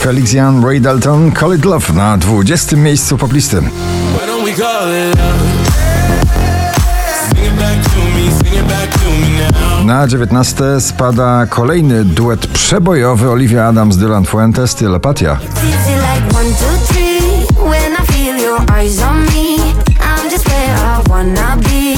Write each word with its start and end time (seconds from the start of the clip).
Felix 0.00 0.32
Jan, 0.32 0.64
Ray 0.64 0.80
Dalton, 0.80 1.30
Call 1.32 1.54
It 1.54 1.64
Love 1.64 1.92
na 1.92 2.16
20. 2.16 2.76
miejscu 2.76 3.18
poplisty. 3.18 3.56
Na 9.84 10.06
19 10.06 10.80
spada 10.80 11.46
kolejny 11.46 12.04
duet 12.04 12.46
przebojowy 12.46 13.30
Olivia 13.30 13.66
Adams, 13.66 13.96
Dylan 13.96 14.24
Fuentes, 14.24 14.74
Telepatia. 14.74 15.38
Like 18.82 19.29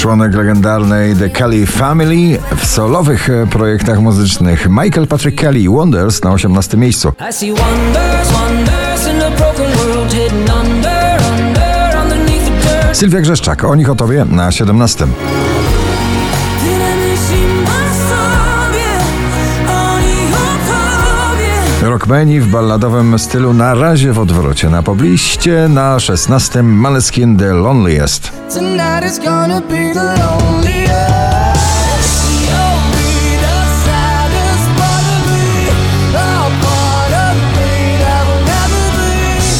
Członek 0.00 0.34
legendarnej 0.34 1.16
The 1.16 1.30
Kelly 1.30 1.66
Family 1.66 2.38
w 2.56 2.66
solowych 2.66 3.30
e, 3.30 3.46
projektach 3.46 4.00
muzycznych 4.00 4.68
Michael 4.70 5.06
Patrick 5.06 5.40
Kelly 5.40 5.70
Wonders 5.70 6.22
na 6.22 6.32
18 6.32 6.76
miejscu. 6.76 7.12
Sylwia 12.92 13.20
Grzeszczak, 13.20 13.64
o 13.64 13.74
nich 13.74 13.90
o 13.90 13.94
tobie 13.94 14.24
na 14.24 14.52
17. 14.52 15.06
Rockmeni 22.00 22.40
w 22.40 22.50
balladowym 22.50 23.18
stylu 23.18 23.54
na 23.54 23.74
razie 23.74 24.12
w 24.12 24.18
odwrocie. 24.18 24.70
Na 24.70 24.82
pobliście 24.82 25.68
na 25.68 26.00
16 26.00 26.62
Maleskin 26.62 27.36
The 27.36 27.52
Loneliest. 27.54 28.32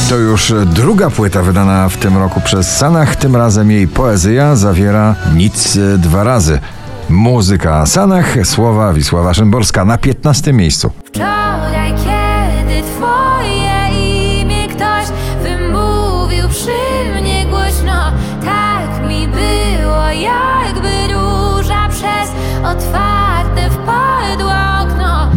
To 0.09 0.17
już 0.17 0.53
druga 0.67 1.11
płyta 1.11 1.43
wydana 1.43 1.89
w 1.89 1.97
tym 1.97 2.19
roku 2.19 2.41
przez 2.41 2.77
Sanach. 2.77 3.17
Tym 3.17 3.37
razem 3.37 3.71
jej 3.71 3.89
poezja 3.89 4.57
zawiera 4.57 5.15
nic 5.35 5.79
dwa 5.99 6.25
razy. 6.25 6.59
Muzyka 7.09 7.87
Sanach, 7.87 8.37
słowa 8.45 8.93
Wisława 8.93 9.35
Szymborska 9.35 9.85
na 9.85 9.99
15 9.99 10.53
miejscu. 10.53 10.91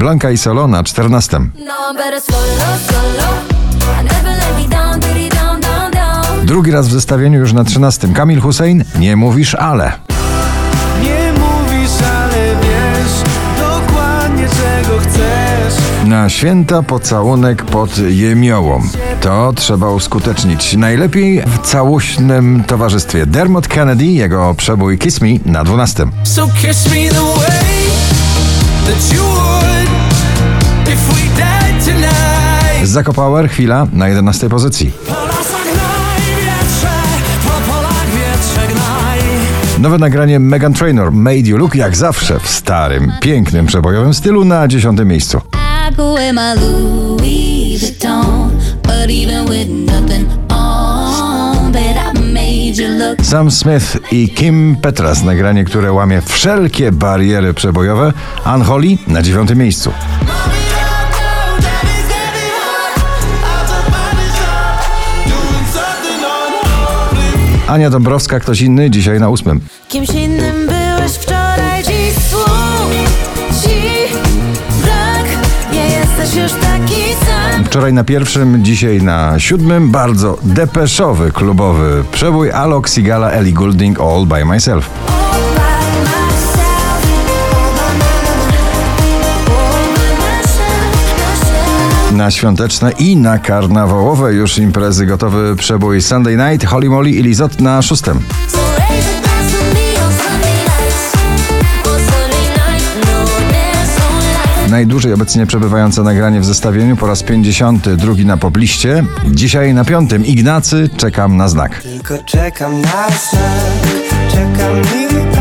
Blanka 0.04 0.32
i 0.32 0.38
Solo 0.38 0.68
na 0.68 0.84
14. 0.84 1.40
No, 1.40 1.94
better 1.94 2.22
solo, 2.22 2.78
solo. 2.88 3.28
I 4.02 4.04
never 4.04 4.38
let 4.38 4.58
me 4.58 4.68
down, 4.70 5.00
diddy 5.00 5.30
down, 5.30 5.62
down, 5.62 5.92
down. 5.92 6.46
Drugi 6.46 6.72
raz 6.72 6.88
w 6.88 6.92
zestawieniu 6.92 7.40
już 7.40 7.54
na 7.54 7.64
13. 7.64 8.08
Kamil 8.08 8.42
Hussein, 8.42 8.84
nie 9.00 9.16
mówisz 9.16 9.56
ale. 9.56 9.92
Nie 11.04 11.34
mówisz, 11.34 11.92
ale 12.02 12.56
wiesz 12.62 13.24
dokładnie 13.60 14.48
czego 14.48 15.00
chcesz. 15.00 16.08
Na 16.08 16.30
święta 16.30 16.82
pocałunek 16.82 17.66
pod 17.66 17.98
jemiołą. 17.98 18.82
To 19.22 19.54
trzeba 19.56 19.90
uskutecznić. 19.90 20.74
Najlepiej 20.78 21.42
w 21.42 21.60
całośnym 21.60 22.64
towarzystwie. 22.68 23.26
Dermot 23.26 23.68
Kennedy, 23.68 24.06
jego 24.06 24.54
przebój 24.54 24.98
Kiss 24.98 25.22
Me 25.22 25.30
na 25.46 25.64
12. 25.64 26.06
So 26.24 26.48
kiss 26.62 26.86
me 26.86 27.10
the 27.10 27.40
way 27.40 27.73
Zako 32.94 33.14
Power, 33.14 33.50
chwila 33.50 33.88
na 33.94 34.08
11 34.08 34.50
pozycji. 34.50 34.92
Nowe 39.80 39.98
nagranie 39.98 40.40
Megan 40.40 40.74
Trainor, 40.74 41.12
Made 41.12 41.38
You 41.38 41.58
Look, 41.58 41.76
jak 41.76 41.96
zawsze 41.96 42.40
w 42.40 42.48
starym, 42.48 43.12
pięknym, 43.22 43.66
przebojowym 43.66 44.14
stylu 44.14 44.46
na 44.46 44.68
10 44.68 45.00
miejscu. 45.06 45.42
Sam 53.22 53.52
Smith 53.52 53.98
i 54.12 54.30
Kim 54.30 54.76
Petras, 54.82 55.24
nagranie, 55.24 55.64
które 55.64 55.92
łamie 55.92 56.22
wszelkie 56.22 56.92
bariery 56.92 57.54
przebojowe. 57.54 58.14
Unholy 58.56 58.98
na 59.08 59.22
9 59.22 59.50
miejscu. 59.56 59.92
Ania 67.74 67.90
Dąbrowska, 67.90 68.40
ktoś 68.40 68.62
inny, 68.62 68.90
dzisiaj 68.90 69.20
na 69.20 69.30
8. 69.30 69.60
Kimś 69.88 70.10
innym 70.10 70.68
byłeś 70.68 71.12
wczoraj, 71.12 71.84
dziś 71.84 72.14
słów 72.30 72.92
ci 73.64 74.14
brak. 74.84 75.26
Nie 75.72 75.86
jesteś 75.86 76.44
już 76.44 76.52
taki 76.62 77.26
sam. 77.26 77.66
Wczoraj 77.66 77.94
na 77.94 78.04
pierwszym, 78.04 78.66
dzisiaj 78.66 79.02
na 79.02 79.40
siódmym, 79.40 79.92
bardzo 79.92 80.38
depeszowy 80.44 81.32
klubowy 81.32 82.04
przebój 82.12 82.52
Alok 82.52 82.90
Sigala 82.90 83.32
Ellie 83.32 83.54
Goulding 83.54 84.00
All 84.02 84.26
By 84.26 84.46
Myself. 84.46 84.90
Na 92.24 92.32
świąteczne 92.32 92.92
i 92.92 93.16
na 93.16 93.40
karnawałowe 93.40 94.34
już 94.34 94.58
imprezy 94.58 95.06
gotowy 95.06 95.56
przebój 95.56 96.02
Sunday 96.02 96.38
Night, 96.38 96.68
Holly 96.68 96.90
Molly 96.90 97.10
i 97.10 97.24
Lizot 97.24 97.62
na 97.62 97.82
szóstym. 97.82 98.20
Najdłużej 104.70 105.14
obecnie 105.14 105.46
przebywające 105.46 106.04
nagranie 106.04 106.40
w 106.40 106.46
zestawieniu 106.46 106.96
po 106.96 107.08
raz 107.08 107.24
52 107.24 108.14
na 108.26 108.38
pobliście. 108.38 109.06
Dzisiaj 109.32 109.74
na 109.74 109.86
piątym 109.86 110.26
Ignacy 110.26 110.90
czekam 110.98 111.38
na 111.38 111.48
znak. 111.48 111.82
Tylko 111.82 112.24
czekam 112.24 112.82
na 112.82 113.08
znak, 113.10 113.84
czekam 114.32 114.82
i 114.82 115.33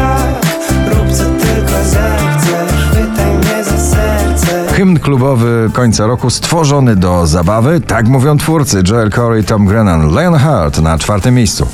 Hymn 4.82 4.98
klubowy 4.98 5.70
końca 5.72 6.06
roku 6.06 6.30
stworzony 6.30 6.96
do 6.96 7.26
zabawy, 7.26 7.80
tak 7.80 8.08
mówią 8.08 8.38
twórcy 8.38 8.82
Joel 8.88 9.10
Corey, 9.10 9.44
Tom 9.44 9.66
Grennan, 9.66 10.08
Lionheart 10.08 10.80
na 10.80 10.98
czwartym 10.98 11.34
miejscu. 11.34 11.66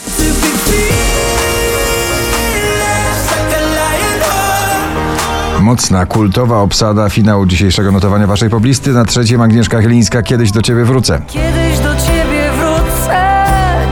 Mocna, 5.61 6.07
kultowa 6.07 6.59
obsada 6.61 7.09
finału 7.09 7.47
dzisiejszego 7.47 7.93
notowania 7.93 8.27
waszej 8.27 8.51
poblisty. 8.51 8.93
Na 8.93 9.05
trzecim 9.05 9.41
Agnieszka 9.41 9.81
Chylińska, 9.81 10.23
kiedyś 10.23 10.53
do 10.53 10.63
ciebie 10.63 10.85
wrócę. 10.85 11.21
Kiedyś 11.27 11.79
do 11.79 11.97
ciebie 11.97 12.51
wrócę, 12.59 13.37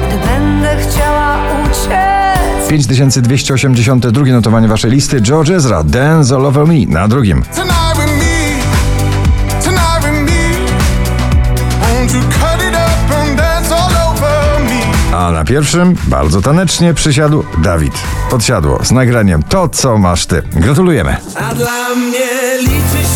gdy 0.08 0.26
będę 0.26 0.76
chciała 0.76 1.36
uciec. 1.64 2.68
5282 2.68 4.24
notowanie 4.26 4.68
waszej 4.68 4.90
listy. 4.90 5.20
George 5.20 5.50
Ezra, 5.50 5.84
Dance 5.84 6.34
All 6.36 6.46
Over 6.46 6.66
Me 6.66 6.86
na 6.88 7.08
drugim. 7.08 7.42
A 15.14 15.30
na 15.30 15.44
pierwszym, 15.44 15.96
bardzo 16.06 16.42
tanecznie 16.42 16.94
przysiadł 16.94 17.44
Dawid. 17.58 17.94
Podsiadło 18.30 18.84
z 18.84 18.90
nagraniem 18.90 19.42
To, 19.42 19.68
co 19.68 19.98
masz 19.98 20.26
ty. 20.26 20.42
Gratulujemy. 20.52 21.16
A 21.34 21.54
dla 21.54 21.94
mnie 21.94 22.58
liczy 22.60 23.06